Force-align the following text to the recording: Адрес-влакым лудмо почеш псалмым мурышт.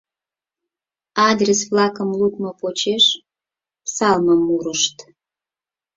Адрес-влакым 1.29 2.09
лудмо 2.19 2.51
почеш 2.61 3.05
псалмым 3.85 4.39
мурышт. 4.47 4.95